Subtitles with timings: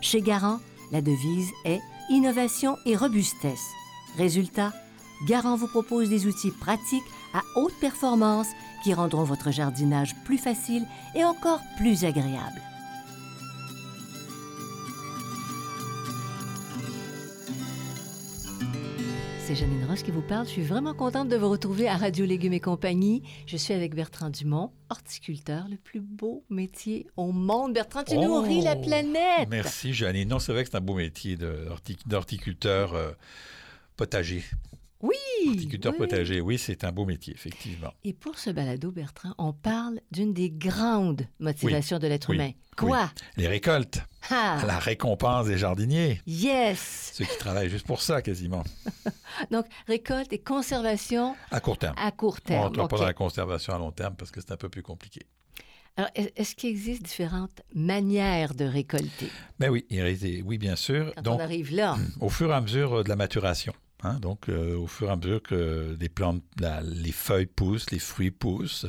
[0.00, 0.60] Chez Garant,
[0.92, 3.66] la devise est innovation et robustesse.
[4.16, 4.72] Résultat,
[5.26, 7.02] Garant vous propose des outils pratiques
[7.34, 8.48] à haute performance
[8.82, 12.62] qui rendront votre jardinage plus facile et encore plus agréable.
[19.48, 20.44] C'est Janine Roche qui vous parle.
[20.44, 23.22] Je suis vraiment contente de vous retrouver à Radio Légumes et compagnie.
[23.46, 27.72] Je suis avec Bertrand Dumont, horticulteur, le plus beau métier au monde.
[27.72, 28.22] Bertrand, tu Oh!
[28.22, 29.48] nourris la planète.
[29.48, 30.28] Merci, Janine.
[30.28, 31.38] Non, c'est vrai que c'est un beau métier
[32.04, 33.12] d'horticulteur euh,
[33.96, 34.44] potager.
[35.00, 35.14] Oui.
[35.46, 35.98] Horticulteur oui.
[35.98, 37.92] potager, oui, c'est un beau métier, effectivement.
[38.04, 42.50] Et pour ce balado, Bertrand, on parle d'une des grandes motivations de l'être oui, humain.
[42.76, 43.10] Quoi?
[43.36, 44.60] Les récoltes, Ah!
[44.66, 47.12] la récompense des jardiniers, Yes!
[47.14, 48.64] ceux qui travaillent juste pour ça, quasiment,
[49.52, 51.94] Donc, récolte et conservation à court terme.
[51.96, 52.62] à court On terme.
[52.76, 55.20] rentre pas dans la conservation à long terme parce que c'est un peu plus compliqué.
[55.96, 59.28] Alors, est- est-ce qu'il existe différentes manières de récolter?
[59.58, 59.84] Mais oui,
[60.44, 61.12] oui, bien sûr.
[61.16, 61.96] quand Donc, on arrive là?
[62.20, 63.72] au fur et à mesure euh, de la maturation.
[64.02, 67.90] Hein, donc, euh, au fur et à mesure que les plantes, la- les feuilles poussent,
[67.90, 68.86] les fruits poussent,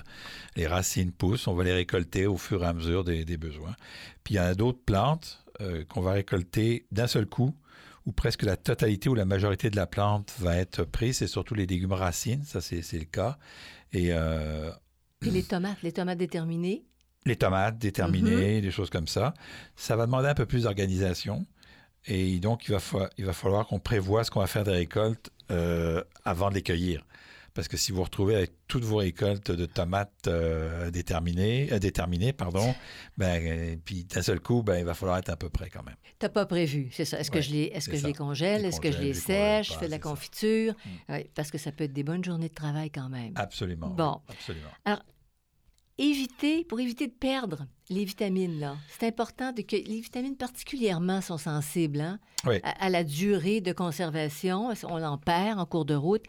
[0.55, 3.75] les racines poussent, on va les récolter au fur et à mesure des, des besoins.
[4.23, 7.55] Puis il y en a d'autres plantes euh, qu'on va récolter d'un seul coup,
[8.05, 11.17] où presque la totalité ou la majorité de la plante va être prise.
[11.17, 13.37] C'est surtout les légumes racines, ça c'est le cas.
[13.93, 14.71] Et euh,
[15.23, 16.85] Et les tomates, les tomates déterminées?
[17.25, 18.61] les tomates déterminées, Mm-hmm.
[18.61, 19.33] des choses comme ça.
[19.75, 21.45] Ça va demander un peu plus d'organisation.
[22.05, 24.71] Et donc, il va, fa- il va falloir qu'on prévoie ce qu'on va faire des
[24.71, 27.05] récoltes euh, avant de les cueillir.
[27.55, 31.79] Parce que si vous vous retrouvez avec toutes vos récoltes de tomates euh, déterminées, euh,
[31.79, 32.73] déterminées, pardon,
[33.17, 35.95] ben, puis d'un seul coup, ben, il va falloir être à peu près quand même.
[36.19, 37.19] T'as pas prévu, c'est ça.
[37.19, 38.63] Est-ce que je les, est-ce que je les congèle?
[38.65, 39.73] Est-ce que je les sèche?
[39.73, 40.73] Je fais de la confiture?
[41.09, 41.15] Mm.
[41.35, 43.33] Parce que ça peut être des bonnes journées de travail quand même.
[43.35, 43.89] Absolument.
[43.89, 44.21] Bon.
[44.29, 44.69] oui, absolument.
[46.01, 51.19] Éviter, pour éviter de perdre les vitamines, là, c'est important de que les vitamines particulièrement
[51.21, 52.59] sont sensibles hein, Oui.
[52.63, 54.71] à, à la durée de conservation.
[54.83, 56.23] On en perd en cours de route.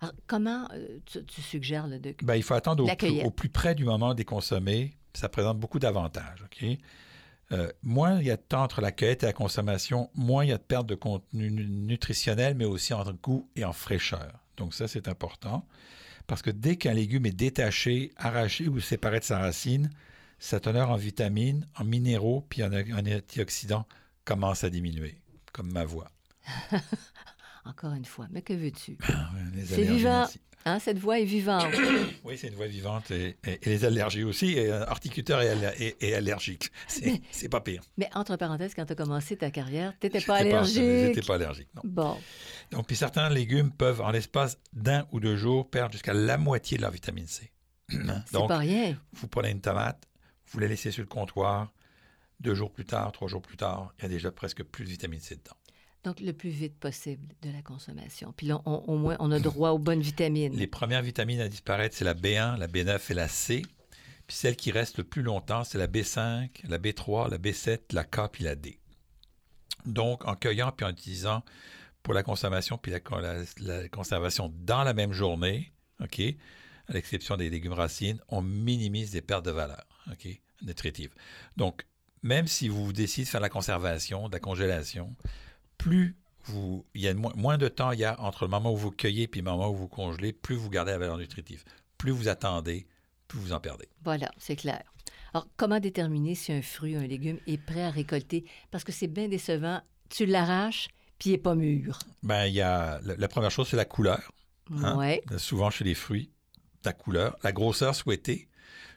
[0.00, 2.14] Alors, comment euh, tu, tu suggères là, de...
[2.22, 3.26] Ben, il faut attendre au plus, cueillette.
[3.26, 4.96] au plus près du moment des consommer.
[5.14, 6.44] Ça présente beaucoup d'avantages.
[6.44, 6.64] OK?
[7.52, 10.48] Euh, moins il y a de temps entre la cueillette et la consommation, moins il
[10.50, 14.32] y a de perte de contenu nu- nutritionnel, mais aussi en goût et en fraîcheur.
[14.56, 15.64] Donc ça, c'est important.
[16.26, 19.90] Parce que dès qu'un légume est détaché, arraché ou séparé de sa racine,
[20.38, 23.86] sa teneur en vitamines, en minéraux, puis en, en antioxydants
[24.24, 25.16] commence à diminuer,
[25.52, 26.10] comme ma voix.
[27.66, 28.96] Encore une fois, mais que veux-tu?
[29.54, 30.26] Les C'est vivant.
[30.68, 31.66] Hein, cette voix est vivante.
[32.24, 34.46] Oui, c'est une voix vivante et, et- et les allergies aussi.
[34.52, 36.70] Et est, aller- est- est allergique.
[37.30, 37.82] C'est pas pire.
[37.96, 40.74] mais entre parenthèses, quand tu as commencé ta carrière, tu n'étais pas allergique.
[40.82, 41.82] J'étais pas allergique, non.
[41.84, 42.16] Bon,
[42.72, 46.78] Donc, puis certains légumes peuvent, en l'espace d'un ou deux jours, perdre jusqu'à la moitié
[46.78, 47.52] de leur vitamine C.
[47.92, 48.22] Hein?
[48.26, 48.98] c'est Donc, pas rien.
[49.12, 50.02] vous prenez une tomate,
[50.50, 51.72] vous la laissez sur le comptoir,
[52.40, 54.90] deux jours plus tard, trois jours plus tard, il y a déjà presque plus de
[54.90, 55.56] vitamine C dedans.
[56.06, 58.32] Donc, le plus vite possible de la consommation.
[58.36, 60.54] Puis là, on- au moins, on a droit aux bonnes vitamines.
[60.54, 63.62] Les premières vitamines à disparaître, c'est la B1, la B9 et la C.
[64.28, 68.04] Puis celle qui reste le plus longtemps, c'est la B5, la B3, la B7, la
[68.04, 68.78] K puis la D.
[69.84, 71.42] Donc, en cueillant puis en utilisant
[72.04, 77.72] pour la consommation puis la, conservation dans la même journée, OK, à l'exception des légumes
[77.72, 80.28] racines, on minimise les pertes de valeur, OK,
[80.62, 81.12] nutritives.
[81.56, 81.84] Donc,
[82.22, 85.16] même si vous décidez de faire la conservation, de la congélation,
[85.78, 88.72] plus vous, il y a moins, moins de temps il y a entre le moment
[88.72, 91.64] où vous cueillez puis le moment où vous congelez, plus vous gardez la valeur nutritive.
[91.98, 92.86] Plus vous attendez,
[93.26, 93.88] plus vous en perdez.
[94.04, 94.82] Voilà, c'est clair.
[95.34, 98.44] Alors, comment déterminer si un fruit, un légume est prêt à récolter?
[98.70, 99.80] Parce que c'est bien décevant.
[100.08, 100.88] Tu l'arraches,
[101.18, 101.98] puis il n'est pas mûr.
[102.22, 104.32] Ben, il y a, la, la première chose, c'est la couleur.
[104.70, 104.96] Hein?
[104.96, 105.22] Ouais.
[105.36, 106.30] Souvent chez les fruits,
[106.84, 108.48] la couleur, la grosseur souhaitée.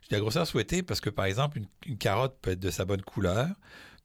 [0.03, 2.69] Je dis la grosseur souhaitée parce que, par exemple, une, une carotte peut être de
[2.69, 3.47] sa bonne couleur,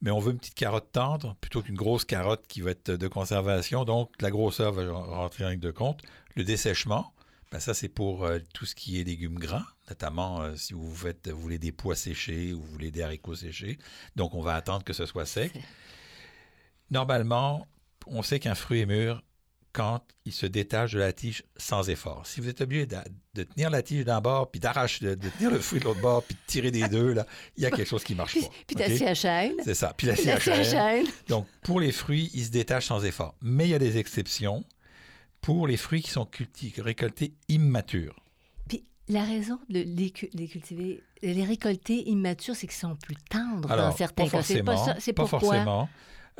[0.05, 3.09] mais on veut une petite carotte tendre plutôt qu'une grosse carotte qui va être de
[3.09, 3.87] conservation.
[3.87, 6.03] Donc, la grosseur va rentrer en ligne de compte.
[6.37, 7.13] Le dessèchement,
[7.51, 10.95] Ben, ça, c'est pour euh, tout ce qui est légumes gras, notamment euh, si vous,
[10.95, 13.79] faites, vous voulez des pois séchés ou vous voulez des haricots séchés.
[14.15, 15.53] Donc, on va attendre que ce soit sec.
[16.91, 17.67] Normalement,
[18.07, 19.23] on sait qu'un fruit est mûr
[19.75, 22.23] quand il se détache de la tige sans effort.
[22.27, 22.97] Si vous êtes obligé de,
[23.35, 26.01] de tenir la tige d'un bord, puis d'arracher, de, de tenir le fruit de l'autre
[26.01, 27.27] bord, puis de tirer des deux, là,
[27.57, 28.49] il y a quelque chose qui marche Puis, pas.
[28.69, 28.77] puis
[29.07, 29.53] à chaîne.
[29.65, 29.93] C'est ça.
[29.97, 31.07] Puis la Puis.
[31.29, 33.35] Donc, pour les fruits, ils se détachent sans effort.
[33.43, 34.65] Mais il y a des exceptions
[35.41, 38.17] pour les fruits qui sont culti- récoltés immatures.
[38.69, 43.17] Puis la raison de les, cu- les cultiver, les récolter immatures, c'est qu'ils sont plus
[43.29, 44.43] tendres Alors, dans certains pas cas.
[44.43, 44.97] C'est pas ça.
[45.01, 45.41] C'est pas pourquoi?
[45.41, 45.89] forcément.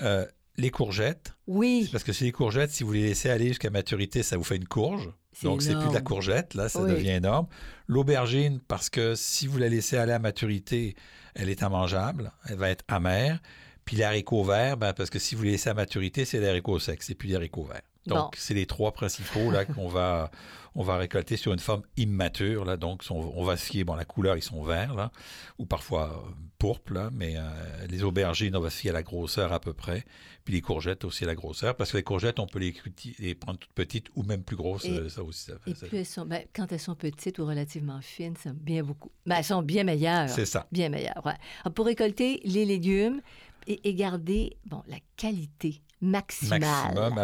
[0.01, 0.25] Euh,
[0.57, 1.89] les courgettes, Oui.
[1.91, 4.57] parce que si les courgettes, si vous les laissez aller jusqu'à maturité, ça vous fait
[4.57, 5.11] une courge.
[5.43, 6.91] Donc, c'est plus de la courgette, là, ça Oui.
[6.93, 7.49] devient énorme.
[7.89, 10.95] L'aubergine, parce que si vous la laissez aller à maturité,
[11.35, 13.41] elle est immangeable, elle va être amère.
[13.85, 17.03] Puis l'haricot vert, ben, parce que si vous les laissez à maturité, c'est l'haricot sec,
[17.03, 17.83] c'est plus l'haricot vert.
[18.07, 18.31] Donc, Bon.
[18.37, 20.31] c'est les trois principaux là qu'on va,
[20.75, 22.65] on va récolter sur une forme immature.
[22.67, 25.11] Là, donc, on, on va se fier, bon, la couleur, ils sont verts, là,
[25.59, 27.43] ou parfois euh, pourpre, là, mais euh,
[27.89, 30.05] les aubergines, on va se fier à la grosseur à peu près.
[30.45, 33.59] Puis les courgettes aussi à la grosseur, parce que les courgettes, on peut les, prendre
[33.59, 34.85] toutes petites ou même plus grosses.
[34.85, 37.47] Et- euh, ça aussi, ça Et ça- elles sont, ben, quand elles sont petites ou
[37.47, 39.11] relativement fines, c'est bien beaucoup.
[39.25, 40.29] Ben, elles sont bien meilleures.
[40.29, 40.67] C'est ça.
[40.71, 41.33] Bien meilleures, ouais.
[41.65, 43.23] Alors, pour récolter les légumes
[43.67, 47.15] et, et garder bon, la qualité maximum.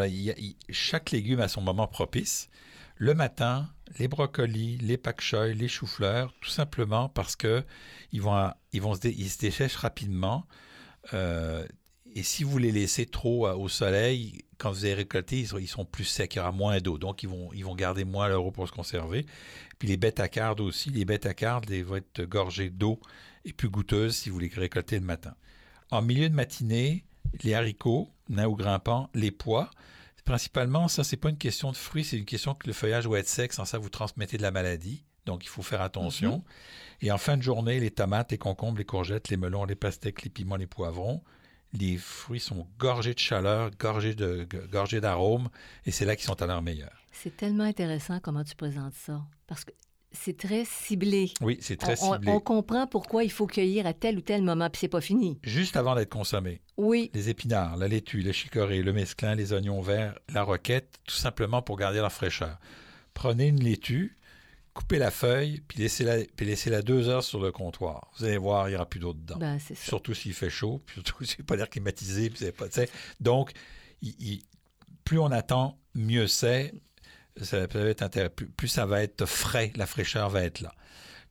[0.71, 2.49] Chaque légume a son moment propice.
[2.97, 7.65] Le matin, les brocolis, les pak choy, les choux-fleurs, tout simplement parce que
[8.13, 9.39] ils vont, ils vont se, dé- ils se
[9.79, 10.47] rapidement.
[11.15, 11.65] Euh,
[12.15, 15.85] et si vous les laissez trop euh, au soleil, quand vous allez récolter, ils sont,
[15.87, 16.99] plus secs, il y aura moins d'eau.
[16.99, 19.25] Donc, ils vont, ils vont garder moins leur eau pour se conserver.
[19.79, 20.91] Puis les bêtes à cardes aussi.
[20.91, 23.01] Les bêtes à cardes vont être gorgées d'eau
[23.47, 25.35] et plus goûteuses si vous les récoltez le matin.
[25.91, 27.07] En milieu de matinée,
[27.43, 29.71] les haricots, nains ou grimpants, les pois.
[30.25, 33.19] Principalement, ça, c'est pas une question de fruits, c'est une question que le feuillage doit
[33.19, 35.05] être sec, sans ça, vous transmettez de la maladie.
[35.27, 36.45] Donc, il faut faire attention.
[37.01, 40.23] Et en fin de journée, les tomates, les concombres, les courgettes, les melons, les pastèques,
[40.23, 41.23] les piments, les poivrons.
[41.73, 45.49] Les fruits sont gorgés de chaleur, gorgés de- gorgés d'arômes,
[45.87, 46.91] et c'est là qu'ils sont à leur meilleur.
[47.13, 49.23] C'est tellement intéressant comment tu présentes ça.
[49.47, 49.71] Parce que
[50.13, 51.33] c'est très ciblé.
[51.41, 52.31] Oui, c'est très on, ciblé.
[52.33, 55.39] on comprend pourquoi il faut cueillir à tel ou tel moment, puis c'est pas fini.
[55.43, 56.61] Juste avant d'être consommé.
[56.77, 61.15] Oui, les épinards, la laitue, le chicorée, le mesclin, les oignons verts, la roquette, tout
[61.15, 62.59] simplement pour garder leur fraîcheur.
[63.15, 64.17] Prenez une laitue,
[64.75, 68.11] coupez la feuille, puis laissez-la, puis laissez-la deux heures sur le comptoir.
[68.19, 69.37] Vous allez voir, il n'y aura plus d'eau dedans.
[69.39, 69.85] ben, c'est ça.
[69.85, 72.67] Surtout s'il fait chaud, puis surtout s'il n'est pas l'air climatisé, puis c'est pas.
[73.21, 73.53] Donc,
[74.03, 74.43] il- il-
[75.05, 76.73] plus on attend, mieux c'est.
[77.45, 80.73] Ça peut être intér- plus, plus ça va être frais, la fraîcheur va être là.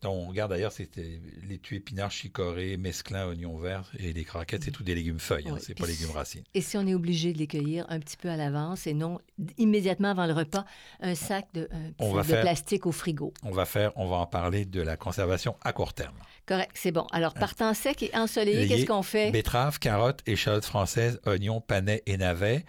[0.01, 4.71] Donc, on regarde d'ailleurs, c'était laitue, épinards, chicorée, mesclin, oignons verts et les croquettes, c'est
[4.71, 6.43] tous des légumes feuilles, hein, Oui, c'est puis pas légumes racines.
[6.53, 9.19] Et si on est obligé de les cueillir un petit peu à l'avance et non
[9.57, 10.63] immédiatement avant le repas,
[11.01, 13.33] un sac de, un On va de faire- plastique au frigo.
[13.43, 16.15] On va faire, on va en parler de la conservation à court terme.
[16.45, 17.05] Correct, c'est bon.
[17.11, 19.31] Alors, partant sec et ensoleillé, qu'est-ce qu'on fait?
[19.31, 22.63] Betteraves, carottes, échalotes françaises, oignons, panais et navets.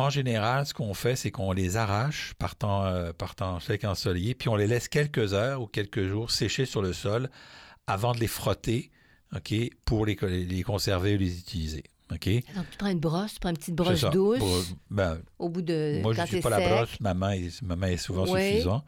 [0.00, 4.48] En général, ce qu'on fait, c'est qu'on les arrache partant, euh, partant sec ensoleillé, puis
[4.48, 7.28] on les laisse quelques heures ou quelques jours sécher sur le sol
[7.86, 8.90] avant de les frotter,
[9.36, 9.52] ok,
[9.84, 10.16] pour les,
[10.46, 11.84] les conserver ou les utiliser.
[12.12, 12.28] OK?
[12.56, 14.08] Donc, tu prends une brosse, tu prends une petite ça.
[14.10, 16.00] douce Pour- ben, au bout de.
[16.02, 16.98] Moi, je quand ne suis c'est pas la brosse.
[17.00, 18.42] Ma main est, ma main est souvent Oui.
[18.52, 18.84] suffisant.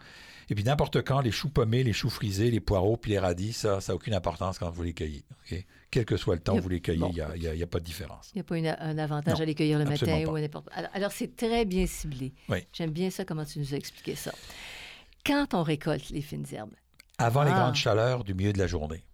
[0.48, 3.52] Et puis, n'importe quand, les choux pommés, les choux frisés, les poireaux, puis les radis,
[3.52, 5.24] ça n'a aucune importance quand vous les cueillez.
[5.50, 5.64] ok?
[5.92, 7.12] Quel que soit le temps où vous les cueillez, bon.
[7.36, 8.30] il n'y a, pas de différence.
[8.34, 10.30] Il n'y a pas une- un avantage Non, à les cueillir le matin pas.
[10.30, 10.66] ou à n'importe.
[10.72, 12.32] Alors, alors, c'est très bien ciblé.
[12.48, 12.58] Oui.
[12.72, 14.32] J'aime bien ça, comment tu nous as expliqué ça.
[15.24, 16.72] Quand on récolte les fines herbes,
[17.18, 17.60] Avant les Ah.
[17.60, 19.04] grandes chaleurs du milieu de la journée.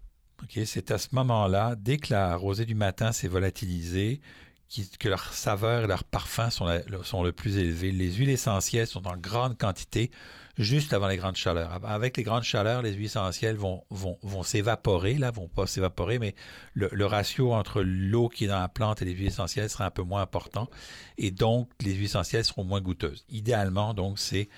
[0.43, 0.61] ok?
[0.67, 4.21] C'est à ce moment-là, dès que la rosée du matin s'est volatilisée,
[4.69, 7.91] qui- que leur saveur et leur parfum sont, la- le- sont le plus élevés.
[7.91, 10.11] Les huiles essentielles sont en grande quantité
[10.59, 11.79] juste avant les grandes chaleurs.
[11.85, 16.19] Avec les grandes chaleurs, les huiles essentielles vont, vont, vont s'évaporer, là, vont pas s'évaporer,
[16.19, 16.35] mais
[16.75, 19.87] le, le ratio entre l'eau qui est dans la plante et les huiles essentielles sera
[19.87, 20.69] un peu moins important.
[21.17, 23.25] Et donc, les huiles essentielles seront moins goûteuses.
[23.31, 24.49] Idéalement, donc, c'est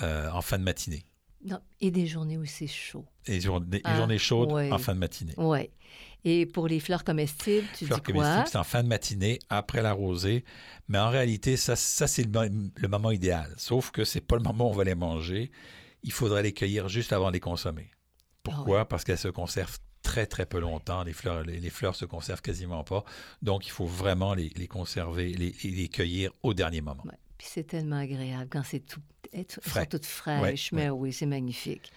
[0.00, 1.04] euh, en fin de matinée.
[1.44, 3.04] non, et des journées où c'est chaud.
[3.26, 4.72] Les journées, Ah, journées chaudes ouais.
[4.72, 5.34] en fin de matinée.
[5.36, 5.70] Oui.
[6.24, 8.22] Et pour les fleurs comestibles, tu Fleurs dis quoi?
[8.22, 10.44] comestibles, c'est en fin de matinée, après la rosée.
[10.88, 13.52] Mais en réalité, ça, ça c'est le, mo- le moment idéal.
[13.56, 15.50] Sauf que c'est pas le moment où on va les manger.
[16.04, 17.90] Il faudrait les cueillir juste avant de les consommer.
[18.42, 18.88] Pourquoi?
[18.88, 21.04] Parce qu'elles se conservent très, très peu longtemps.
[21.04, 23.04] Les fleurs, les, les fleurs se conservent quasiment pas.
[23.40, 27.02] Donc, il faut vraiment les, les conserver, les, les cueillir au dernier moment.
[27.04, 27.18] Ouais.
[27.38, 29.00] Puis c'est tellement agréable quand c'est tout,
[29.32, 30.72] elles sont toutes fraîches.
[30.72, 31.90] Ouais, mais oui, c'est magnifique.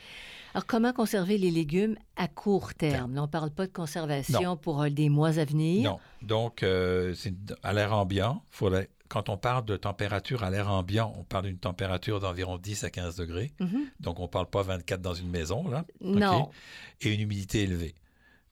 [0.55, 3.13] Alors, comment conserver les légumes à court terme?
[3.13, 5.91] Là, on ne parle pas de conservation pour euh, des mois à venir.
[5.91, 5.99] Non.
[6.21, 8.41] Donc, euh, c'est à l'air ambiant.
[8.51, 12.85] Faudrait, quand on parle de température à l'air ambiant, on parle d'une température d'environ 10
[12.85, 13.51] à 15 degrés.
[13.59, 13.81] Mhm.
[13.99, 15.83] Donc, on ne parle pas 24 dans une maison, là.
[15.99, 16.49] Non.
[17.01, 17.93] Et une humidité élevée.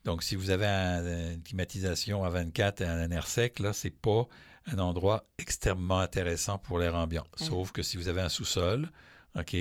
[0.04, 3.88] Donc, si vous avez un- une climatisation à 24 et un air sec, là, c'est
[3.88, 4.26] pas
[4.70, 7.24] un endroit extrêmement intéressant pour l'air ambiant.
[7.36, 8.90] Sauf que si vous avez un sous-sol,
[9.38, 9.52] OK,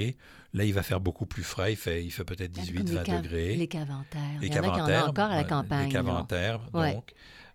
[0.53, 1.74] là, il va faire beaucoup plus frais.
[1.74, 3.56] Il fait, il fait peut-être Comme 18, les 20 caves- degrés.
[3.56, 4.22] Les caves en terre.
[4.39, 4.68] Les Il y en a
[5.08, 5.89] encore à la campagne.
[5.92, 6.94] Les Ouais.
[6.94, 7.12] donc.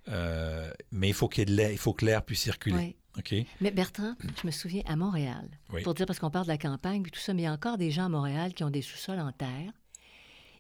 [0.08, 2.96] Euh, mais il faut qu'il y ait de l'air, il faut que l'air puisse circuler.
[3.18, 3.34] OK?
[3.60, 5.82] Mais Bertrand, je me souviens à Montréal, Oui.
[5.82, 7.52] pour dire parce qu'on parle de la campagne puis tout ça, mais il y a
[7.52, 9.72] encore des gens à Montréal qui ont des sous-sols en terre.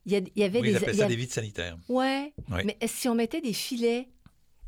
[0.06, 0.76] Il y, a- il y avait Oui, ils des.
[0.76, 1.76] appellent il y ça des vides sanitaires.
[1.88, 2.32] Ouais.
[2.50, 2.60] Oui.
[2.64, 4.08] Mais si on mettait des filets,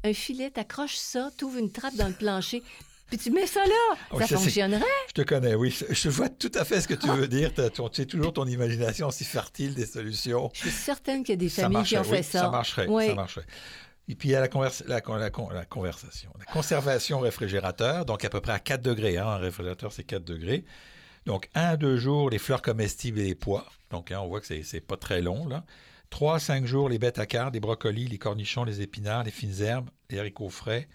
[0.04, 2.62] un filet, t'accroches ça, t'ouvres une trappe dans le plancher,
[3.10, 4.82] puis tu mets ça là, Oh, ça fonctionnerait.
[5.08, 5.76] Je te connais, oui.
[5.90, 7.52] Je vois tout à fait ce que tu veux dire.
[7.92, 10.50] Tu toujours ton imagination si fertile des solutions.
[10.54, 12.40] Je suis certaine qu'il y a des Ça familles qui ont fait oui, ça.
[12.40, 13.08] ça marcherait, Oui.
[13.08, 13.46] ça marcherait.
[14.08, 16.30] Et puis, il y a la, converse- la, con- la, con- la conversation.
[16.38, 19.18] La conservation réfrigérateur, donc à peu près à 4 degrés.
[19.18, 20.64] Hein, un réfrigérateur, c'est 4 degrés.
[21.26, 23.66] Donc, un à deux jours, les fleurs comestibles et les pois.
[23.90, 25.64] Donc, hein, on voit que c'est pas très long, là.
[26.08, 29.60] Trois cinq jours, les bêtes à quart, les brocolis, les cornichons, les épinards, les fines
[29.62, 30.88] herbes, les haricots frais,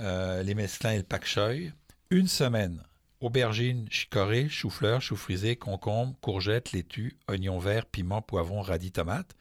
[0.00, 1.72] euh, les mesclins et le pak choy.
[2.10, 2.82] Une semaine,
[3.20, 9.34] aubergines, chicorées, choux-fleurs, choux frisés, concombres, courgettes, laitues, oignons verts, piments, poivrons, radis, tomates.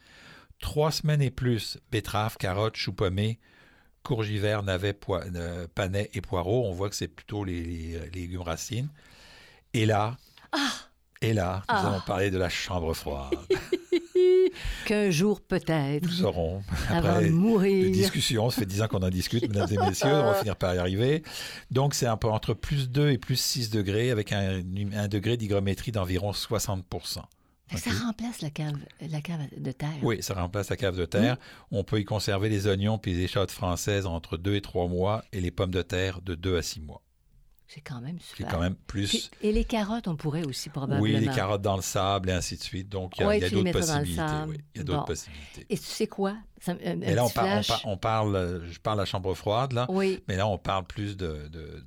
[0.60, 3.40] Trois semaines et plus, betteraves, carottes, choux pommés,
[4.04, 6.66] courgivers, navets, poi- euh, panais et poireaux.
[6.66, 8.90] On voit que c'est plutôt les, les- les légumes racines.
[9.74, 10.16] Et là,
[11.22, 11.88] et là, nous Ah.
[11.90, 13.32] allons parler de la chambre froide.
[14.86, 17.92] Qu'un jour peut-être, Nous aurons, après de des mourir.
[17.92, 20.76] discussions, ça fait 10 ans qu'on en discute, mesdames et messieurs, on va finir par
[20.76, 21.24] y arriver.
[21.72, 24.62] Donc, c'est un peu entre plus 2 et plus 6 degrés, avec un,
[24.94, 26.86] un degré d'hygrométrie d'environ 60
[27.68, 29.90] Fait que Ça remplace la cave, la cave de terre.
[30.04, 31.38] Oui, ça remplace la cave de terre.
[31.72, 35.24] On peut y conserver les oignons puis les échalotes françaises entre 2 et 3 mois
[35.34, 37.02] et les pommes de terre de 2 à 6 mois.
[37.68, 38.48] C'est quand même C'est super.
[38.52, 39.32] quand même plus.
[39.42, 41.02] Et les carottes, on pourrait aussi probablement.
[41.02, 42.90] Oui, les carottes dans le sable et ainsi de suite.
[42.90, 44.22] Donc, il y a, Ouais, d'autres possibilités.
[44.48, 44.58] oui.
[44.76, 45.06] Il y a d'autres Bon.
[45.06, 45.66] possibilités.
[45.70, 46.38] Et tu sais quoi?
[46.62, 47.68] Ça, un, un Mais là, on, petit par- on flash.
[47.68, 50.58] par- on parle, euh, je parle à la chambre froide, là, Oui, mais là, on
[50.60, 51.84] parle plus de, de,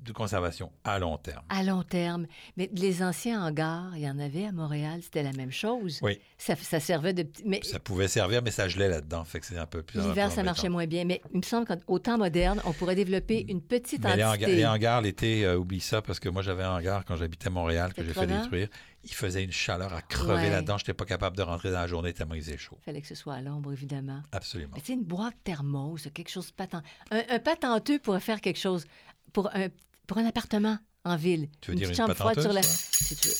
[0.00, 1.42] de conservation à long terme.
[1.48, 2.26] à long terme.
[2.56, 5.98] Mais les anciens hangars, il y en avait à Montréal, c'était la même chose.
[6.02, 6.20] Oui.
[6.38, 7.26] Ça, ça servait de...
[7.44, 9.24] Mais Ça pouvait servir, mais ça gelait là-dedans.
[9.24, 10.00] Fait que c'est un peu plus.
[10.00, 11.04] l'hiver, ça marchait moins bien.
[11.04, 14.34] Mais il me semble qu'au temps moderne, on pourrait développer une petite Mais les hangars,
[14.34, 14.54] entité.
[14.56, 17.50] les hangars, l'été, euh, oublie ça, parce que moi, j'avais un hangar quand j'habitais à
[17.50, 18.68] Montréal que j'ai fait détruire.
[19.04, 20.50] Il faisait une chaleur à crever Ouais.
[20.50, 20.76] là-dedans.
[20.76, 22.76] Je n'étais pas capable de rentrer dans la journée tellement il faisait chaud.
[22.82, 24.20] Il fallait que ce soit à l'ombre, évidemment.
[24.32, 24.72] Absolument.
[24.74, 26.82] Mais tu sais, une boîte thermos, quelque chose de patent.
[27.12, 28.86] Un, un patenteux pourrait faire quelque chose
[29.32, 29.68] pour un,
[30.06, 31.48] pour un appartement en ville.
[31.60, 32.62] Tu veux dire petite une chambre froide sur la...
[32.62, 33.34] Si tu veux.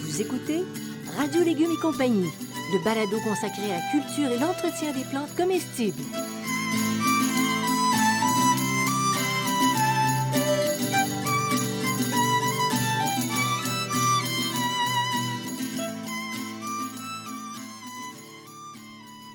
[0.00, 0.62] Vous écoutez
[1.16, 2.30] Radio Légumes et compagnie,
[2.72, 6.02] le balado consacré à la culture et l'entretien des plantes comestibles.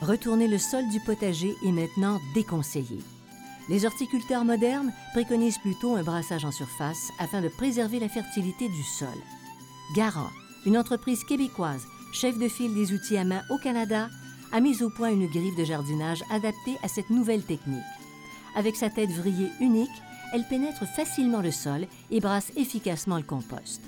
[0.07, 2.99] Retourner le sol du potager est maintenant déconseillé.
[3.67, 8.83] Les horticulteurs modernes préconisent plutôt un brassage en surface afin de préserver la fertilité du
[8.83, 9.09] sol.
[9.97, 10.29] Garant,
[10.65, 14.07] une entreprise québécoise, chef de file des outils à main au Canada,
[14.53, 17.83] a mis au point une griffe de jardinage adaptée à cette nouvelle technique.
[18.55, 19.89] Avec sa tête vrillée unique,
[20.31, 23.81] elle pénètre facilement le sol et brasse efficacement le compost.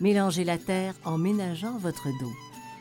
[0.00, 2.32] Mélangez la terre en ménageant votre dos.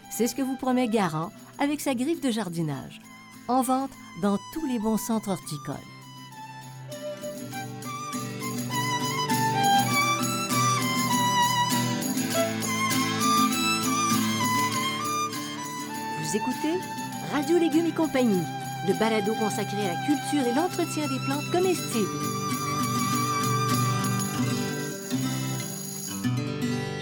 [0.10, 3.01] C'est ce que vous promet Garant avec sa griffe de jardinage.
[3.48, 5.75] En vente dans tous les bons centres horticoles.
[16.22, 16.80] Vous écoutez
[17.34, 18.44] Radio Légumes et compagnie,
[18.88, 22.08] le balado consacré à la culture et l'entretien des plantes comestibles.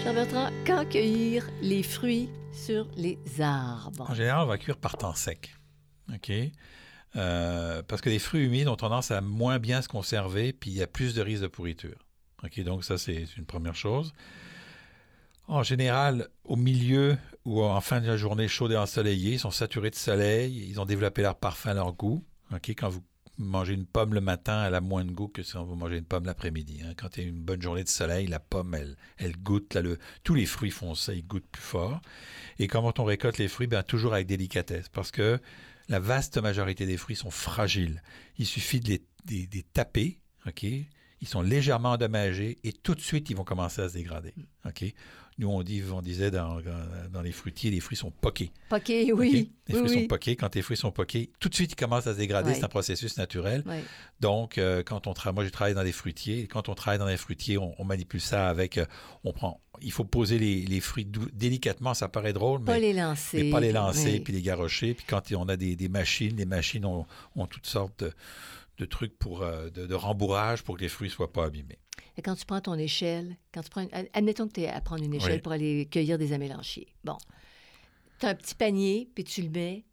[0.02, 2.30] Cher Bertrand, quand cueillir les fruits
[2.64, 4.10] sur les arbres?
[4.10, 5.54] En général, on va cuire par temps sec.
[6.12, 6.32] OK?
[7.16, 10.76] Euh, parce que les fruits humides ont tendance à moins bien se conserver, puis il
[10.76, 11.98] y a plus de risques de pourriture.
[12.44, 12.60] OK?
[12.60, 14.12] Donc, ça, c'est une première chose.
[15.46, 19.50] En général, au milieu ou en fin de la journée chaude et ensoleillée, ils sont
[19.50, 22.22] saturés de soleil, ils ont développé leur parfum, leur goût.
[22.52, 22.68] OK?
[22.70, 23.02] Quand vous
[23.38, 26.04] mangez une pomme le matin, elle a moins de goût que si vous mangez une
[26.04, 26.82] pomme l'après-midi.
[26.84, 26.92] hein.
[26.96, 29.74] Quand il y a une bonne journée de soleil, la pomme, elle, elle goûte.
[29.74, 32.00] là, le- tous les fruits font ça, ils goûtent plus fort.
[32.58, 35.38] Et quand on récolte les fruits, bien, toujours avec délicatesse, parce que
[35.88, 38.02] la vaste majorité des fruits sont fragiles.
[38.38, 40.66] Il suffit de les, des- des taper, OK?
[41.20, 44.34] Ils sont légèrement endommagés et tout de suite, ils vont commencer à se dégrader.
[44.66, 44.84] OK?
[45.38, 46.58] Nous, on, dit, on disait dans,
[47.12, 48.50] dans les fruitiers, les fruits sont poqués.
[48.68, 49.52] Poqués, oui.
[49.68, 50.34] Les fruits sont poqués.
[50.34, 52.54] Quand les fruits sont poqués, tout de suite, ils commencent à se dégrader.
[52.54, 53.62] C'est un processus naturel.
[54.18, 56.48] Donc, euh, quand on travaille, moi, j'ai travaillé dans les fruitiers.
[56.48, 58.78] quand on travaille dans les fruitiers, on, manipule ça avec.
[58.78, 58.86] Euh,
[59.22, 59.60] on prend.
[59.80, 61.94] Il faut poser les, fruits délicatement.
[61.94, 62.66] Ça paraît drôle, mais.
[62.66, 63.44] Pas les lancer.
[63.44, 64.94] Mais pas les lancer, puis les garrocher.
[64.94, 67.06] Puis quand on a des, machines, les machines ont,
[67.48, 68.12] toutes sortes de,
[68.86, 71.78] trucs pour, euh, de, de rembourrage pour que les fruits ne soient pas abîmés.
[72.16, 75.04] Et quand tu prends ton échelle, quand tu prends admettons que tu es à prendre
[75.04, 76.88] une échelle pour aller cueillir des amélanchiers.
[77.04, 77.16] Bon.
[78.18, 79.84] Tu as un petit panier, puis tu le mets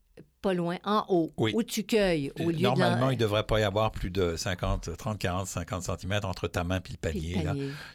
[0.42, 2.32] pas loin, en haut, où tu cueilles.
[2.40, 5.84] Au lieu Normalement, il ne devrait pas y avoir plus de 50, 30, 40, 50
[5.84, 7.44] cm entre ta main et le panier.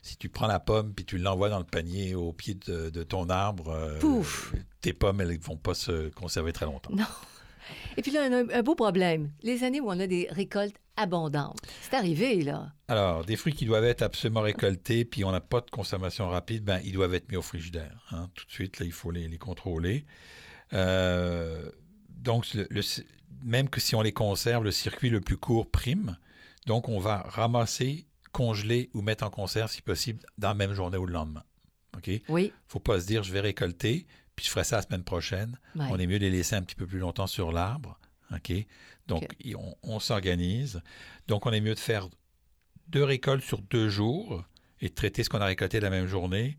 [0.03, 3.29] Si tu prends la pomme puis tu l'envoies dans le panier au pied de, ton
[3.31, 4.23] arbre, euh,
[4.81, 6.93] tes pommes, elles ne vont pas se conserver très longtemps.
[6.95, 7.05] Non.
[7.97, 9.31] Et puis là, un, un beau problème.
[9.43, 11.59] Les années où on a des récoltes abondante.
[11.81, 12.73] C'est arrivé, là.
[12.89, 16.65] Alors, des fruits qui doivent être absolument récoltés, puis on n'a pas de consommation rapide,
[16.65, 18.05] ben, ils doivent être mis au frigidaire.
[18.11, 18.29] Hein.
[18.35, 20.05] Tout de suite, là, il faut les, contrôler.
[20.73, 21.71] Euh,
[22.09, 22.47] donc,
[23.43, 26.19] même que si on les conserve, le circuit le plus court prime.
[26.67, 30.99] Donc, on va ramasser, congeler ou mettre en conserve, si possible, dans la même journée
[30.99, 31.45] ou le lendemain.
[31.97, 32.11] OK?
[32.29, 32.43] Oui.
[32.43, 34.07] Il ne faut pas se dire, je vais récolter,
[34.41, 35.59] puis je ferai ça la semaine prochaine.
[35.77, 37.99] On est mieux de les laisser un petit peu plus longtemps sur l'arbre.
[38.35, 38.53] OK?
[39.07, 39.29] Donc,
[39.83, 40.81] on, s'organise.
[41.29, 42.09] Donc, on est mieux de faire
[42.89, 44.43] deux récoltes sur deux jours
[44.81, 46.57] et de traiter ce qu'on a récolté la même journée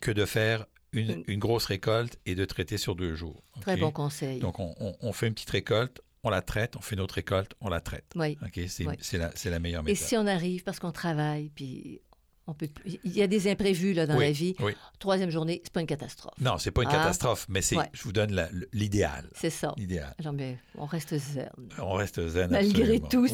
[0.00, 3.42] que de faire une, grosse récolte et de traiter sur deux jours.
[3.62, 4.38] Très bon conseil.
[4.38, 7.70] Donc, on, fait une petite récolte, on la traite, on fait une autre récolte, on
[7.70, 8.12] la traite.
[8.16, 8.36] Oui.
[8.68, 9.98] C'est la, la, meilleure méthode.
[9.98, 12.02] Et si on arrive parce qu'on travaille, puis
[12.54, 14.54] peut, il y a des imprévus là, dans la vie.
[14.98, 16.34] Troisième journée, c'est pas une catastrophe.
[16.40, 16.96] Non, c'est pas une ah.
[16.96, 19.28] catastrophe, mais c'est, je vous donne l'idéal.
[19.34, 19.74] C'est ça.
[19.76, 20.14] L'idéal.
[20.76, 21.50] on reste zen.
[21.78, 22.50] On reste zen.
[22.50, 23.26] Malgré tout,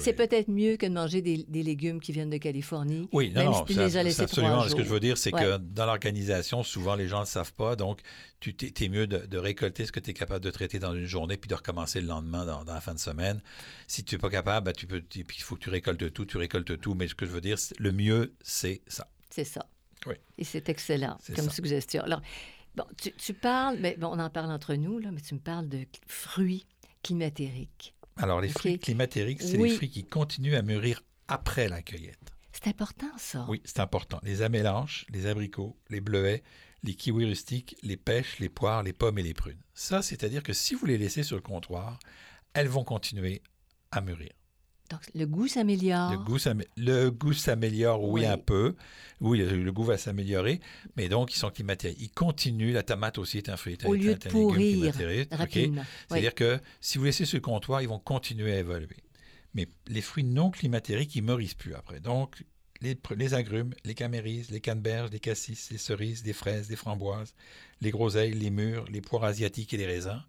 [0.00, 3.08] c'est, peut-être mieux que de manger des, légumes qui viennent de Californie.
[3.12, 4.62] Oui, non, non, c'est absolument.
[4.68, 7.52] Ce que je veux dire, c'est que dans l'organisation, souvent les gens ne le savent
[7.54, 8.00] pas, donc
[8.40, 11.36] tu es mieux de, récolter ce que tu es capable de traiter dans une journée
[11.36, 13.40] puis de recommencer le lendemain dans, la fin de semaine.
[13.86, 16.24] Si tu n'es pas capable, ben, tu peux, puis il faut que tu récoltes tout,
[16.24, 16.94] tu récoltes tout.
[16.94, 19.06] Mais ce que je veux dire, le mieux, c'est ça.
[19.30, 19.66] C'est ça.
[20.06, 20.14] Oui.
[20.38, 22.02] Et c'est excellent comme suggestion.
[22.02, 22.22] Alors,
[22.74, 25.68] bon, tu, parles, mais bon, on en parle entre nous, là, mais tu me parles
[25.68, 26.66] de fruits
[27.02, 27.94] climatériques.
[28.16, 32.32] Alors, les fruits climatériques, c'est les fruits qui continuent à mûrir après la cueillette.
[32.52, 33.44] C'est important, ça.
[33.48, 34.18] Oui, c'est important.
[34.22, 36.42] Les amélanches, les abricots, les bleuets,
[36.82, 39.60] les kiwis rustiques, les pêches, les poires, les pommes et les prunes.
[39.74, 41.98] Ça, c'est-à-dire que si vous les laissez sur le comptoir,
[42.54, 43.42] elles vont continuer
[43.90, 44.32] à mûrir.
[44.90, 46.12] Donc, le goût s'améliore.
[46.12, 48.74] Le goût, s'améliore, oui, un peu.
[49.20, 50.60] Oui, le, goût va s'améliorer,
[50.96, 51.98] mais donc, ils sont climatériques.
[52.00, 52.72] Ils continuent.
[52.72, 53.78] La tomate aussi est un fruit.
[53.84, 54.92] Au lieu de pourrir
[55.32, 55.84] rapidement.
[56.08, 58.96] C'est-à-dire que si vous laissez le comptoir, ils vont continuer à évoluer.
[59.54, 62.00] Mais les fruits non climatériques, ils ne meurissent plus après.
[62.00, 62.44] Donc,
[62.82, 67.34] les, agrumes, les camérises, les canneberges, les cassis, les cerises, les fraises, les framboises,
[67.80, 70.22] les groseilles, les mûres, les poires asiatiques et les raisins.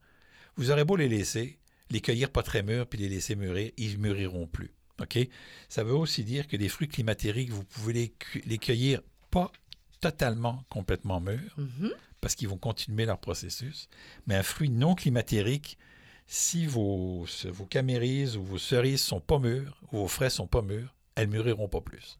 [0.55, 3.97] Vous aurez beau les laisser, les cueillir pas très mûrs puis les laisser mûrir, ils
[3.97, 4.71] mûriront plus.
[5.01, 5.19] OK?
[5.69, 8.13] Ça veut aussi dire que les fruits climatériques, vous pouvez
[8.45, 9.51] les, cueillir pas
[10.01, 11.91] totalement, complètement mûrs, mm-hmm.
[12.21, 13.89] parce qu'ils vont continuer leur processus.
[14.25, 15.77] Mais un fruit non climatérique,
[16.25, 20.61] si vos, vos camérises ou vos cerises sont pas mûres, ou vos fraises sont pas
[20.61, 22.19] mûres, elles mûriront pas plus.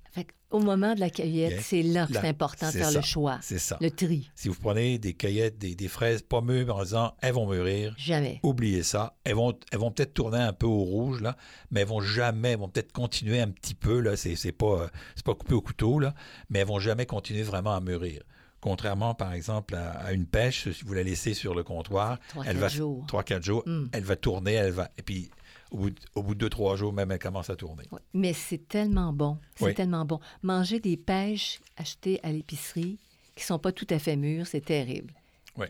[0.50, 3.38] Au moment de la cueillette, c'est là que c'est important de faire le choix.
[3.42, 3.78] C'est ça.
[3.80, 4.32] Le tri.
[4.34, 7.94] Si vous prenez des cueillettes, des, fraises pas mûres en disant elles vont mûrir.
[7.98, 8.40] Jamais.
[8.44, 9.16] Oubliez ça.
[9.24, 11.36] Elles vont, elles vont peut-être tourner un peu au rouge, là,
[11.70, 14.16] mais elles vont jamais, elles vont peut-être continuer un petit peu, là.
[14.16, 16.14] C'est, c'est pas, c'est pas coupé au couteau, là,
[16.50, 18.24] mais elles vont jamais continuer vraiment à mûrir.
[18.62, 22.58] Contrairement, par exemple, à, une pêche, si vous la laissez sur le comptoir, 3, elle
[22.58, 23.06] va jours.
[23.08, 23.88] 3-4 jours, hmm.
[23.92, 24.90] elle va tourner, elle va.
[24.98, 25.30] Et puis
[25.72, 27.84] au bout, de, au bout de deux, trois jours, même, elle commence à tourner.
[28.14, 29.38] Mais c'est tellement bon.
[29.56, 30.20] C'est tellement bon.
[30.44, 32.98] Manger des pêches achetées à l'épicerie
[33.36, 35.14] qui ne sont pas tout à fait mûres, c'est terrible.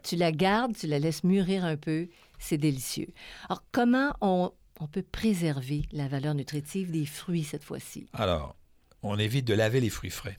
[0.03, 3.07] Tu la gardes, tu la laisses mûrir un peu, c'est délicieux.
[3.49, 8.07] Alors, comment on, on peut préserver la valeur nutritive des fruits cette fois-ci?
[8.13, 8.55] Alors,
[9.01, 10.37] on évite de laver les fruits frais.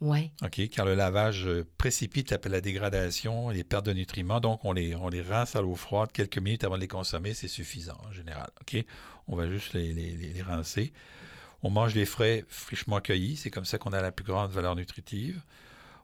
[0.00, 0.32] Oui.
[0.42, 4.40] OK, car le lavage euh, précipite la dégradation et les pertes de nutriments.
[4.40, 7.32] Donc, on les, on les rince à l'eau froide quelques minutes avant de les consommer.
[7.32, 8.50] C'est suffisant en général.
[8.60, 8.84] OK?
[9.28, 10.92] On va juste les, les, les rincer.
[11.62, 13.36] On mange les frais fraîchement cueillis.
[13.36, 15.42] C'est comme ça qu'on a la plus grande valeur nutritive.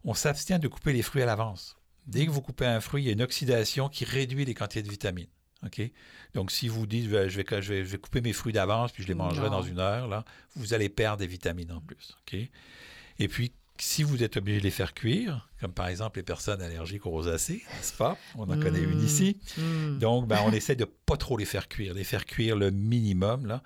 [0.04, 1.76] On s'abstient de couper les fruits à l'avance.
[2.06, 4.82] Dès que vous coupez un fruit, il y a une oxydation qui réduit les quantités
[4.82, 5.28] de vitamines.
[5.66, 5.82] OK?
[6.32, 9.02] Donc, si vous dites, je vais, je vais, je vais couper mes fruits d'avance, puis
[9.02, 10.24] je les mangerai dans une heure, là,
[10.56, 12.16] vous allez perdre des vitamines en plus.
[12.22, 12.38] OK?
[13.18, 16.60] Et puis, si vous êtes obligé de les faire cuire, comme par exemple les personnes
[16.62, 18.16] allergiques aux rosacées, n'est-ce pas?
[18.36, 19.04] On en connaît une Mm.
[19.04, 19.36] ici.
[19.58, 19.98] Mm.
[19.98, 23.46] Donc, ben, on essaie de pas trop les faire cuire, les faire cuire le minimum,
[23.46, 23.62] là,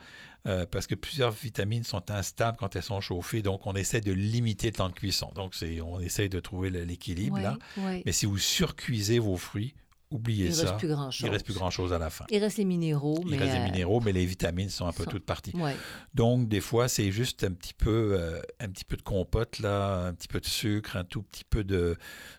[0.46, 3.40] euh, parce que plusieurs vitamines sont instables quand elles sont chauffées.
[3.42, 5.30] Donc, on essaie de limiter le temps de cuisson.
[5.34, 7.58] Donc, on essaie de trouver l'équilibre, Ouais, là.
[7.78, 8.02] ouais.
[8.04, 9.74] Mais si vous surcuisez vos fruits,
[10.14, 10.62] oubliez Il ça.
[10.62, 11.26] reste plus grand-chose.
[11.26, 12.24] Il reste plus grand-chose à la fin.
[12.30, 13.36] Il reste les minéraux, Il mais...
[13.38, 15.52] reste des euh, minéraux, mais les vitamines sont un peu sont- toutes parties.
[15.56, 15.76] ouais.
[16.14, 20.06] Donc, des fois, c'est juste un petit peu, euh, un petit peu de compote, là,
[20.06, 21.96] un petit peu de sucre, un tout petit peu de,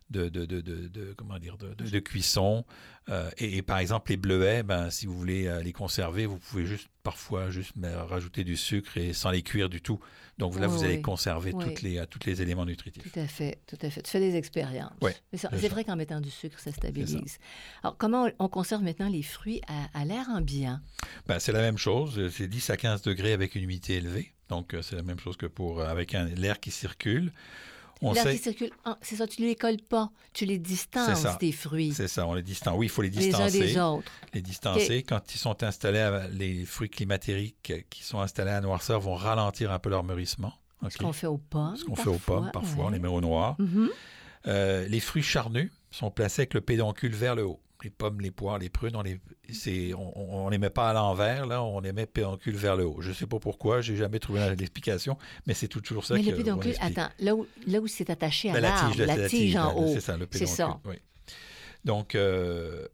[0.09, 2.65] de, de, de, comment dire, de, cuisson.
[3.09, 6.65] Euh, et, et par exemple, les bleuets, ben, si vous voulez les conserver, vous pouvez
[6.65, 7.73] juste parfois juste
[8.09, 9.99] rajouter du sucre et sans les cuire du tout.
[10.39, 11.63] Donc là, vous allez conserver Oui.
[11.63, 13.03] toutes les, tous les éléments nutritifs.
[13.13, 14.01] Tout à fait, tout à fait.
[14.01, 14.91] Tu fais des expériences.
[15.33, 17.37] C'est vrai qu'en mettant du sucre, ça stabilise.
[17.83, 20.79] Alors, comment on, on conserve maintenant les fruits à, à l'air ambiant?
[21.27, 22.29] Ben, c'est la même chose.
[22.31, 24.33] C'est 10 à 15 degrés avec une humidité élevée.
[24.49, 27.31] Donc, euh, c'est la même chose que pour euh, avec un- l'air qui circule.
[28.01, 31.21] On L'air sait, qui circule, c'est ça, tu ne les colles pas, tu les distances,
[31.21, 31.37] ça.
[31.39, 32.77] tes fruits, c'est ça, on les distancie.
[32.77, 33.59] Oui, il faut les les uns distancer.
[33.61, 34.11] des autres.
[34.33, 35.03] les distancer.
[35.03, 39.71] Quand ils sont installés, à- les fruits climatériques qui sont installés à noirceur vont ralentir
[39.71, 40.53] un peu leur mûrissement.
[40.89, 41.77] Ce qu'on fait aux pommes.
[41.77, 43.55] Ce qu'on fait aux pommes, parfois, on les met au noir.
[43.59, 43.89] Mhm.
[44.47, 47.61] Euh, les fruits charnus sont placés avec le pédoncule vers le haut.
[47.83, 49.19] Les pommes, les poires, les prunes, on les,
[49.93, 50.13] on,
[50.45, 52.97] on les met pas à l'envers, là, on les met pédoncule vers le haut.
[53.01, 56.29] Je ne sais pas pourquoi, j'ai jamais trouvé l'explication, mais c'est toujours ça Mais que
[56.31, 59.15] le pédoncule, attends, là où, là où c'est attaché à Ben, la tige, là, la,
[59.15, 59.93] c'est tige en là, haut.
[59.93, 60.55] C'est ça, le pédoncule.
[60.55, 60.79] ça.
[60.85, 60.95] oui.
[61.83, 62.87] Donc, euh,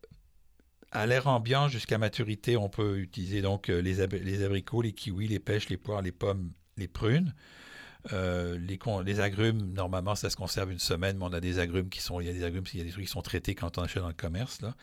[0.92, 4.92] à l'air ambiant jusqu'à maturité, on peut utiliser donc euh, les, ab- les abricots, les
[4.92, 7.34] kiwis, les pêches, les poires, les pommes, les prunes.
[8.14, 8.58] Euh,
[9.06, 12.20] les, agrumes, normalement, ça se conserve une semaine, mais on a des agrumes qui sont,
[12.20, 13.84] il y a des agrumes, il y a des trucs qui sont traités quand on
[13.84, 14.62] achète dans le commerce.
[14.62, 14.74] Là.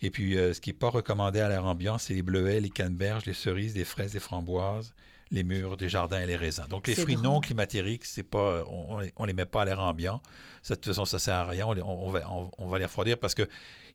[0.00, 2.70] Et puis, euh, ce qui n'est pas recommandé à l'air ambiant, c'est les bleuets, les
[2.70, 4.94] canneberges, les cerises, les fraises, les framboises,
[5.30, 6.64] les mûres, des jardins et les raisins.
[6.68, 7.24] Donc, les fruits drôle.
[7.26, 10.22] non climatériques, c'est pas, on, on les, on les met pas à l'air ambiant.
[10.62, 11.66] Ça, de toute façon, ça sert à rien.
[11.66, 13.46] On, les- on- on va, on- on va les refroidir parce que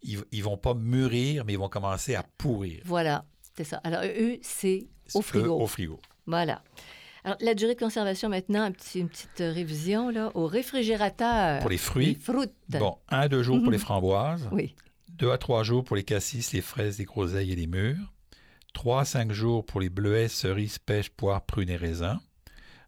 [0.03, 2.81] ils, ils vont pas mûrir, mais ils vont commencer à pourrir.
[2.85, 3.77] Voilà, c'est ça.
[3.83, 5.59] Alors, eux, c'est au Eux, frigo.
[5.61, 5.99] Au frigo.
[6.27, 6.61] Voilà.
[7.27, 11.59] Alors, la durée de conservation maintenant, un petit- une petite euh, révision, là, au réfrigérateur.
[11.59, 12.47] Pour les Les fruits, fruits.
[12.69, 13.83] bon, un à deux jours pour les Mhm.
[13.83, 14.73] framboises, Oui.
[15.09, 18.13] deux à trois jours pour les cassis, les fraises, les groseilles et les mûres,
[18.73, 22.17] trois à cinq jours pour les bleuets, cerises, pêches, poires, prunes et raisins.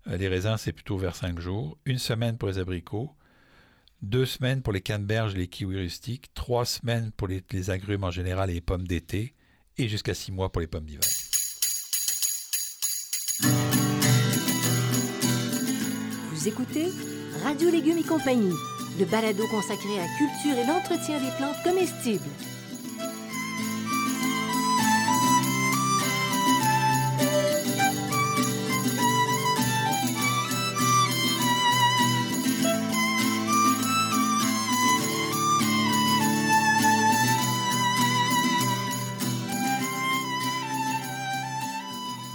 [0.07, 1.77] Euh, les raisins, c'est plutôt vers cinq jours.
[1.83, 3.11] Une semaine pour les abricots,
[4.01, 8.05] deux semaines pour les canneberges et les kiwis rustiques, trois semaines pour les, les agrumes
[8.05, 9.33] en général et les pommes d'été,
[9.77, 11.03] et jusqu'à six mois pour les pommes d'hiver.
[16.39, 16.87] Vous écoutez
[17.43, 18.55] Radio Légumes et compagnie,
[18.97, 22.23] le balado consacré à la culture et l'entretien des plantes comestibles.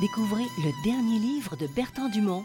[0.02, 2.44] Découvrez le dernier livre de Bertrand Dumont,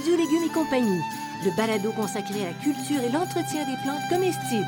[0.00, 1.02] Radio Légumes et compagnie,
[1.44, 4.64] le balado consacré à la culture et l'entretien des plantes comestibles.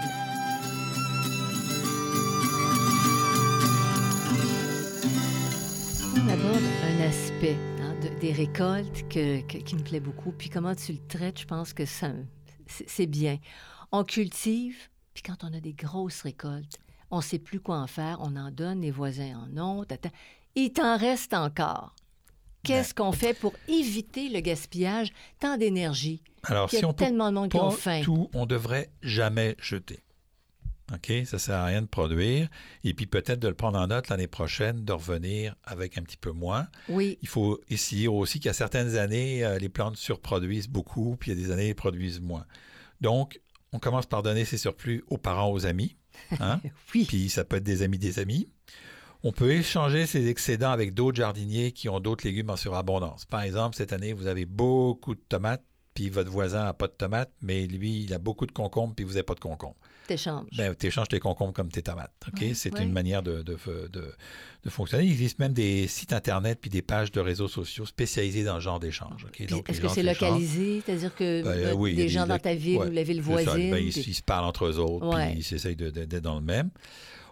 [6.16, 10.32] On aborde un aspect hein, de- des récoltes que- qui me plaît beaucoup.
[10.32, 11.84] Puis comment tu le traites, je pense que
[12.66, 13.38] c'est bien.
[13.90, 14.76] On cultive,
[15.14, 16.78] puis quand on a des grosses récoltes,
[17.10, 18.18] on ne sait plus quoi en faire.
[18.20, 19.84] On en donne, les voisins en ont.
[19.84, 20.08] tata.
[20.54, 21.94] Il t'en reste encore.
[22.64, 26.22] Qu'est-ce qu'on fait pour éviter le gaspillage, tant d'énergie?
[26.44, 28.00] Alors, Il y si a on peut tellement de monde qui ont pas faim.
[28.02, 30.00] tout, on devrait jamais jeter.
[30.92, 31.12] OK?
[31.24, 32.48] Ça sert à rien de produire.
[32.84, 36.16] Et puis peut-être de le prendre en note l'année prochaine, de revenir avec un petit
[36.16, 36.68] peu moins.
[36.88, 41.38] Oui, Il faut essayer aussi a certaines années, euh, les plantes surproduisent beaucoup, puis il
[41.38, 42.44] y a des années, elles produisent moins.
[43.00, 43.40] Donc,
[43.72, 45.96] on commence par donner ces surplus aux parents, aux amis.
[46.40, 46.60] hein?
[46.94, 47.04] oui.
[47.06, 48.48] puis ça peut être des amis des amis.
[49.24, 53.24] On peut échanger ces excédents avec d'autres jardiniers qui ont d'autres légumes en surabondance.
[53.24, 55.62] Par exemple, cette année, vous avez beaucoup de tomates,
[55.94, 59.04] puis votre voisin n'a pas de tomates, mais lui, il a beaucoup de concombres, puis
[59.04, 59.76] vous n'avez pas de concombres.
[60.08, 60.46] T'échanges.
[60.56, 62.10] Ben, tu échanges tes concombres comme tes tomates.
[62.26, 62.40] OK?
[62.40, 62.82] Ouais, c'est ouais.
[62.82, 63.56] une manière de, de,
[63.92, 64.12] de-
[64.64, 65.04] de fonctionner.
[65.04, 68.60] Il existe même des sites Internet puis des pages de réseaux sociaux spécialisés dans ce
[68.60, 69.26] genre d'échange.
[69.38, 70.82] Est-ce que c'est localisé?
[70.84, 73.18] C'est-à-dire que Ben, euh, oui, des gens des- dans ta ville ouais, ou la ville
[73.18, 73.30] ça.
[73.30, 73.70] voisine?
[73.70, 76.44] Ben, ils, puis- ils se parlent entre eux autres, puis ils s'essayent d'être dans le
[76.44, 76.70] même.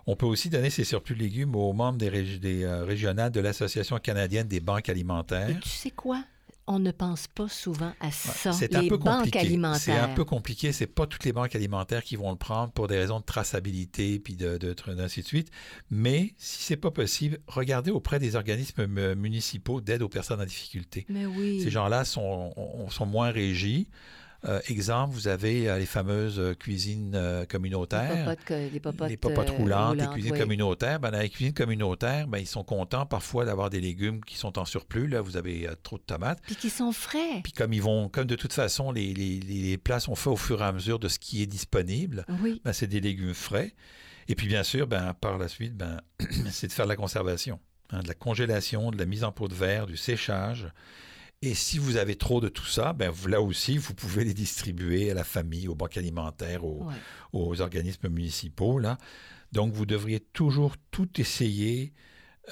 [0.06, 3.32] On peut aussi donner ces surplus de légumes aux membres des, régi- des, euh, régionales
[3.32, 5.48] de l'Association canadienne des banques Et alimentaires.
[5.62, 6.24] tu sais quoi?
[6.66, 8.52] On ne pense pas souvent à ça.
[8.52, 9.58] C'est les un peu banques compliqué.
[9.74, 10.70] C'est un peu compliqué.
[10.70, 14.20] C'est pas toutes les banques alimentaires qui vont le prendre pour des raisons de traçabilité
[14.20, 15.48] puis de, de, ainsi de suite.
[15.90, 20.44] Mais si c'est pas possible, regardez auprès des organismes mu- municipaux d'aide aux personnes en
[20.44, 21.06] difficulté.
[21.08, 21.60] Mais oui.
[21.60, 23.86] Ces gens-là sont, on- sont moins régis.
[24.46, 27.14] Euh, exemple, vous avez euh, les fameuses euh, cuisines
[27.48, 28.34] communautaires.
[28.48, 30.38] les popotes, les popotes roulantes, les cuisines oui.
[30.38, 30.98] communautaires.
[30.98, 34.58] Ben, dans les cuisines communautaires, ben, ils sont contents parfois d'avoir des légumes qui sont
[34.58, 35.06] en surplus.
[35.08, 36.40] Là, vous avez trop de tomates.
[36.42, 37.40] Puis qui sont frais.
[37.42, 40.62] Puis comme ils vont, comme de toute façon, les- les plats sont faits au fur
[40.62, 42.60] et à mesure de ce qui est disponible, Oui.
[42.64, 43.74] ben, c'est des légumes frais.
[44.28, 46.00] Et puis bien sûr, ben, par la suite, ben,
[46.50, 47.58] c'est de faire de la conservation,
[47.90, 50.68] hein, de la congélation, de la mise en pot de verre, du séchage.
[51.42, 55.10] Et si vous avez trop de tout ça, ben, là aussi, vous pouvez les distribuer
[55.10, 56.94] à la famille, aux banques alimentaires, aux, Ouais.
[57.32, 58.78] aux organismes municipaux.
[58.78, 58.98] Là.
[59.52, 61.94] Donc, vous devriez toujours tout essayer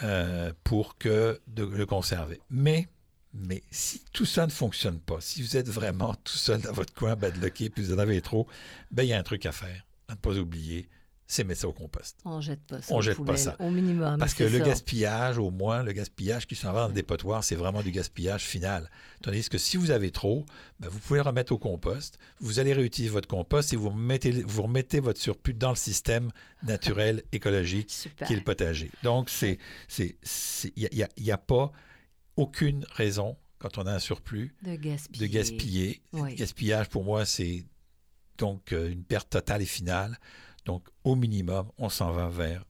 [0.02, 2.40] euh, pour que de le conserver.
[2.48, 2.88] Mais,
[3.34, 6.94] mais si tout ça ne fonctionne pas, si vous êtes vraiment tout seul dans votre
[6.94, 8.46] coin, bad lucké, puis vous en avez trop,
[8.90, 10.88] ben, il y a un truc à faire, à ne pas oublier,
[11.30, 12.16] c'est mettre ça au compost.
[12.24, 12.94] On jette pas ça.
[12.94, 13.54] On jette pas ça.
[13.60, 14.18] Au minimum.
[14.18, 14.64] Parce que le ça.
[14.64, 18.44] gaspillage, au moins, le gaspillage qui s'en va dans le dépotoir, c'est vraiment du gaspillage
[18.44, 18.90] final.
[19.22, 20.46] Tandis que si vous avez trop,
[20.80, 24.30] ben, vous pouvez le remettre au compost, vous allez réutiliser votre compost et vous remettez,
[24.42, 26.30] vous remettez votre surplus dans le système
[26.62, 27.88] naturel, écologique,
[28.26, 28.90] qui est le potager.
[29.02, 31.70] Donc, c'est, c'est, c'est- il n'y a, il y a pas
[32.36, 35.28] aucune raison, quand on a un surplus, De gaspiller.
[35.28, 36.02] de gaspiller.
[36.14, 36.30] Oui.
[36.30, 37.66] Le gaspillage, pour moi, c'est
[38.38, 40.16] donc euh, une perte totale et finale.
[40.68, 42.62] Donc, au minimum, on s'en va vers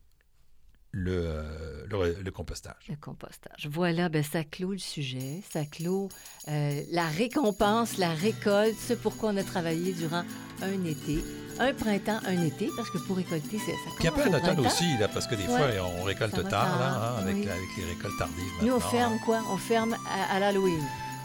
[0.92, 2.84] le, euh, le, le compostage.
[2.88, 3.68] Le compostage.
[3.68, 6.08] Voilà, ben, ça clôt le sujet, ça clôt
[6.46, 10.22] euh, la récompense, la récolte, ce pourquoi on a travaillé durant
[10.62, 11.24] un été,
[11.58, 14.38] un printemps, un été, parce que pour récolter, c'est- ça Puis un peu commence un
[14.38, 15.48] au automne aussi, là, parce que des Ouais.
[15.76, 17.44] fois, on récolte tard, là, hein, avec, oui.
[17.46, 18.52] la- avec les récoltes tardives.
[18.62, 19.42] Nous, on ferme quoi?
[19.50, 20.84] On ferme à, à l'Halloween.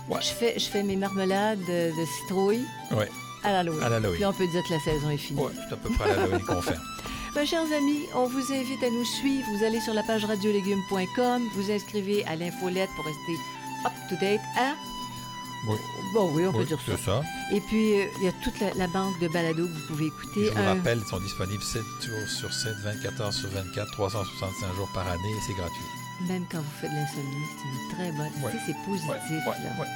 [0.10, 0.20] Ouais.
[0.22, 3.10] Je, fais, je fais mes marmelades de, de citrouille Ouais,
[3.44, 3.84] à l'Halloween.
[3.84, 4.16] à l'Halloween.
[4.16, 5.40] Puis on peut dire que la saison est finie.
[5.42, 6.82] Ouais, c'est à peu près à l'Halloween qu'on ferme.
[7.36, 9.48] Ben, chers amis, on vous invite à nous suivre.
[9.58, 13.34] Vous allez sur la page radiolégumes.com, vous inscrivez à l'infolette pour rester
[13.88, 14.40] up-to-date.
[14.56, 14.76] Hein?
[15.68, 15.78] Oui.
[16.14, 16.96] Bon, oui, on peut Oui, dire ça.
[17.04, 17.22] ça.
[17.52, 20.06] Et puis, euh, il y a toute la, la banque de balados que vous pouvez
[20.08, 20.46] écouter.
[20.46, 23.92] Je vous Un- rappelle, ils sont disponibles 7 jours sur 7, 24 heures sur 24,
[23.94, 25.86] 365 jours par année et c'est gratuit.
[26.28, 28.44] Même quand vous faites de l'insomnie, c'est une très bonne.
[28.44, 28.52] Ouais.
[28.52, 29.10] Tu sais, c'est positif.
[29.10, 29.82] Ouais, ouais, là.
[29.82, 29.88] ouais.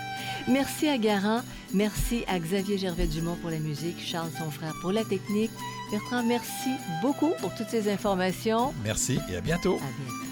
[0.49, 1.41] Merci à Garant.
[1.73, 5.51] Merci à Xavier Gervais-Dumont pour la musique, Charles, son frère, pour la technique.
[5.91, 8.73] Bertrand, merci beaucoup pour toutes ces informations.
[8.83, 9.75] Merci et à bientôt.
[9.75, 10.23] À bientôt.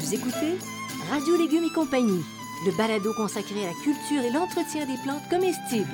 [0.00, 0.58] Vous écoutez
[1.10, 2.24] Radio Légumes et compagnie,
[2.66, 5.86] le balado consacré à la culture et l'entretien des plantes comestibles.